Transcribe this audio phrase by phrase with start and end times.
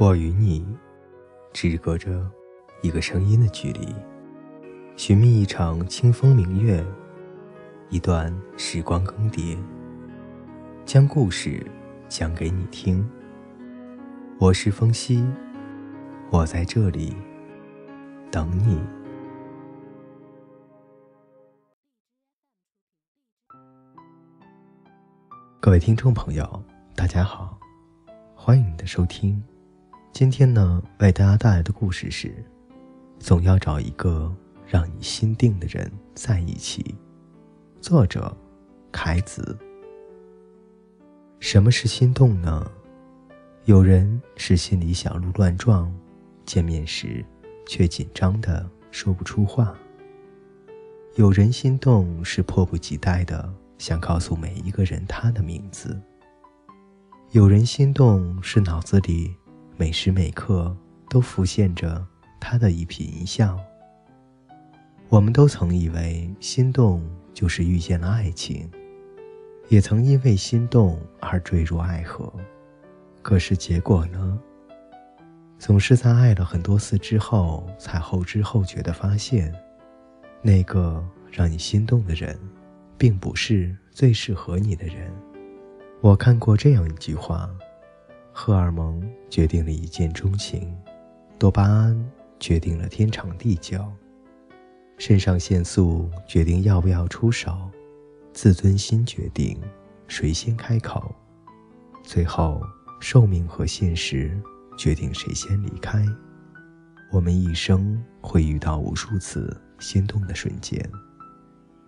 [0.00, 0.66] 我与你，
[1.52, 2.26] 只隔着
[2.80, 3.94] 一个声音的距离。
[4.96, 6.82] 寻觅一场清风明月，
[7.90, 9.58] 一段时光更迭，
[10.86, 11.62] 将故事
[12.08, 13.06] 讲给你听。
[14.38, 15.22] 我是风夕，
[16.30, 17.14] 我在这里
[18.30, 18.80] 等你。
[25.60, 26.62] 各位听众朋友，
[26.96, 27.60] 大家好，
[28.34, 29.44] 欢迎你的收听。
[30.12, 32.34] 今天呢，为大家带来的故事是：
[33.18, 34.30] 总要找一个
[34.66, 36.94] 让你心定的人在一起。
[37.80, 38.36] 作者：
[38.92, 39.56] 凯子。
[41.38, 42.70] 什么是心动呢？
[43.64, 45.90] 有人是心里小鹿乱撞，
[46.44, 47.24] 见面时
[47.66, 49.72] 却紧张的说不出话；
[51.14, 53.50] 有人心动是迫不及待的。
[53.78, 55.98] 想告诉每一个人他的名字。
[57.30, 59.34] 有人心动是脑子里
[59.80, 60.76] 每时每刻
[61.08, 62.06] 都浮现着
[62.38, 63.58] 他的一颦一笑。
[65.08, 68.70] 我们都曾以为心动就是遇见了爱情，
[69.70, 72.30] 也曾因为心动而坠入爱河。
[73.22, 74.38] 可是结果呢？
[75.58, 79.50] 总是在爱了很多次之后，才后知后觉的发现，
[80.42, 82.38] 那个让你心动的人。
[82.98, 85.10] 并不是最适合你的人。
[86.02, 87.48] 我看过这样一句话：
[88.32, 90.74] 荷尔蒙决定了一见钟情，
[91.38, 93.84] 多巴胺决定了天长地久，
[94.98, 97.70] 肾上腺素决定要不要出手，
[98.32, 99.60] 自尊心决定
[100.06, 101.14] 谁先开口，
[102.02, 102.62] 最后
[103.00, 104.40] 寿命和现实
[104.78, 106.04] 决定谁先离开。
[107.12, 110.80] 我们一生会遇到无数次心动的瞬间。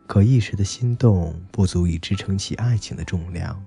[0.08, 3.64] 可一时的心动不足以支撑起爱情的重量，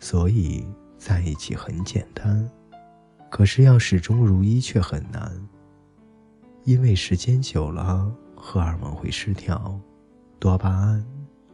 [0.00, 0.66] 所以
[1.00, 2.46] 在一起很简单，
[3.30, 5.32] 可是要始终如一却很难。
[6.64, 9.80] 因为时间久了，荷尔蒙会失调，
[10.38, 11.02] 多巴胺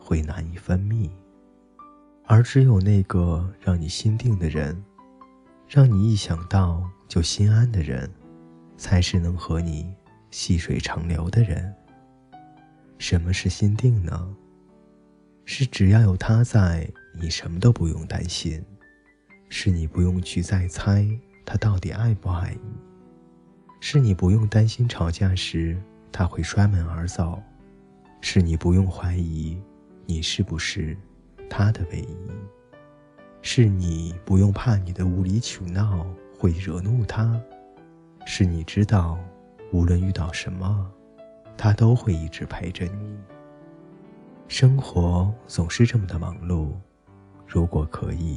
[0.01, 1.09] 会难以分泌，
[2.25, 4.85] 而只有那个让你心定的人，
[5.69, 8.11] 让你一想到就心安的人，
[8.77, 9.95] 才是能和你
[10.33, 11.73] 细水长流的人。
[12.99, 14.37] 什么是心定呢？
[15.45, 18.61] 是只要有他在，你什么都不用担心；
[19.49, 21.07] 是你不用去再猜
[21.45, 22.71] 他到底爱不爱你；
[23.81, 25.81] 是你不用担心吵架时
[26.11, 27.41] 他会摔门而走；
[28.21, 29.61] 是你不用怀疑
[30.05, 30.97] 你是不是
[31.49, 32.31] 他的唯一；
[33.43, 36.07] 是你不用怕你的无理取闹
[36.39, 37.41] 会惹怒他；
[38.27, 39.19] 是你知道，
[39.73, 40.91] 无论遇到什么。
[41.59, 43.17] 他都会一直陪着你。
[44.47, 46.73] 生活总是这么的忙碌，
[47.47, 48.37] 如果可以，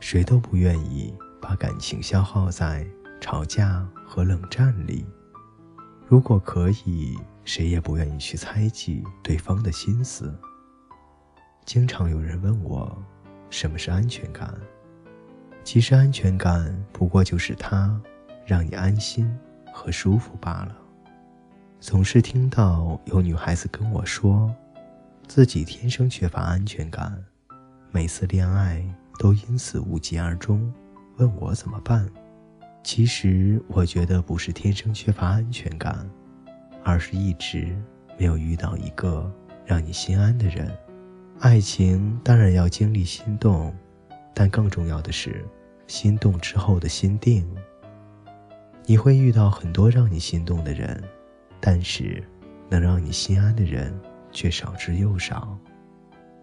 [0.00, 2.86] 谁都不愿意把感情消耗在
[3.20, 5.04] 吵架和冷战里；
[6.06, 10.34] 如果可以，谁也不愿意去猜忌对方的心思。
[11.64, 12.96] 经常有人问我，
[13.50, 14.54] 什么是安全感？
[15.64, 18.00] 其实，安全感不过就是他
[18.44, 19.28] 让你安心
[19.72, 20.76] 和舒服罢了。
[21.80, 24.54] 总是听到有女孩子跟我说，
[25.26, 27.24] 自己天生缺乏安全感，
[27.90, 28.84] 每次恋爱
[29.18, 30.72] 都因此无疾而终，
[31.16, 32.08] 问我怎么办。
[32.82, 36.08] 其实我觉得不是天生缺乏安全感，
[36.84, 37.76] 而是一直
[38.18, 39.30] 没有遇到一个
[39.64, 40.70] 让你心安的人。
[41.40, 43.74] 爱情当然要经历心动，
[44.32, 45.44] 但更重要的是
[45.86, 47.46] 心动之后的心定。
[48.84, 51.02] 你会遇到很多让你心动的人。
[51.58, 52.22] 但是，
[52.68, 53.92] 能让你心安的人
[54.30, 55.58] 却少之又少。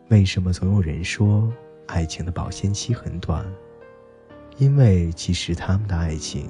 [0.10, 1.54] 为什么总有人说
[1.88, 3.46] 爱情的保鲜期很短？
[4.58, 6.50] 因为其实他们的爱情，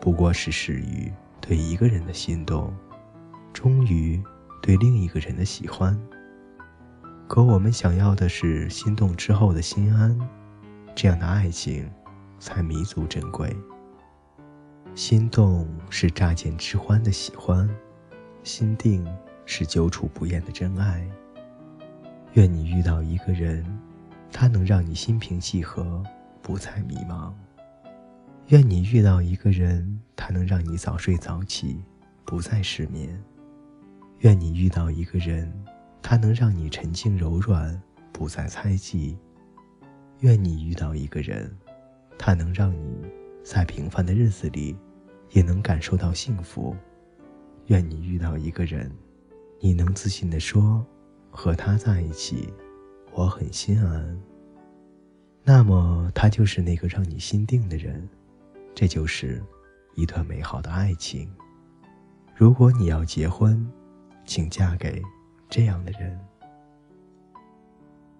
[0.00, 2.74] 不过是始于对一个人的心动，
[3.52, 4.22] 终于
[4.62, 5.98] 对另一个人的喜欢。
[7.28, 10.18] 可我们想要的是心动之后的心安，
[10.94, 11.90] 这样的爱情
[12.38, 13.56] 才弥足珍贵。
[14.94, 17.68] 心动是乍见之欢的喜欢。
[18.42, 19.06] 心定
[19.44, 21.06] 是久处不厌的真爱。
[22.32, 23.62] 愿你遇到一个人，
[24.32, 26.02] 他能让你心平气和，
[26.40, 27.32] 不再迷茫；
[28.48, 31.82] 愿你遇到一个人，他能让你早睡早起，
[32.24, 33.10] 不再失眠；
[34.20, 35.52] 愿你遇到一个人，
[36.00, 37.80] 他能让你沉静柔软，
[38.12, 39.16] 不再猜忌；
[40.20, 41.54] 愿你遇到一个人，
[42.18, 43.04] 他能让你
[43.44, 44.76] 在平凡的日子里，
[45.30, 46.76] 也能感受到幸福。
[47.66, 48.90] 愿你遇到一个人，
[49.60, 50.84] 你能自信地说
[51.30, 52.52] ：“和他在一起，
[53.12, 54.20] 我很心安。”
[55.42, 58.08] 那么他就是那个让你心定的人，
[58.74, 59.42] 这就是
[59.96, 61.28] 一段美好的爱情。
[62.36, 63.66] 如果你要结婚，
[64.24, 65.02] 请嫁给
[65.48, 66.18] 这样的人。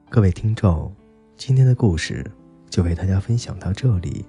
[0.08, 0.92] 各位听众，
[1.36, 2.28] 今天的故事
[2.68, 4.24] 就为大家分享到这里。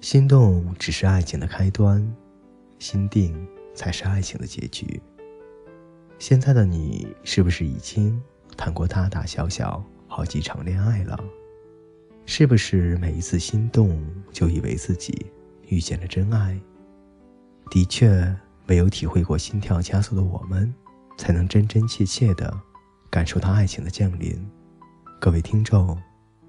[0.00, 2.06] 心动只是爱情的开端，
[2.78, 3.34] 心定
[3.74, 5.00] 才是爱情的结局。
[6.18, 8.22] 现在的你是不是已经
[8.62, 11.18] 谈过大大小小好几场恋爱了？
[12.26, 14.00] 是不是每一次心动
[14.30, 15.26] 就以为自己
[15.66, 16.56] 遇见了真爱？
[17.72, 18.32] 的确。
[18.64, 20.72] 没有体会过心跳加速的我们，
[21.18, 22.56] 才能真真切切的
[23.10, 24.48] 感受到爱情的降临。
[25.20, 26.00] 各位听众，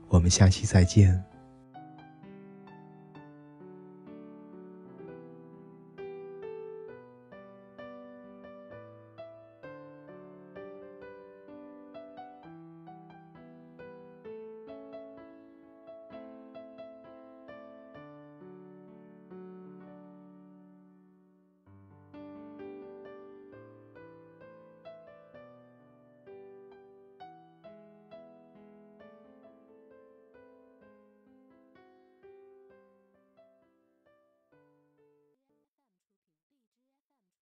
[0.07, 1.32] 我们下期再见。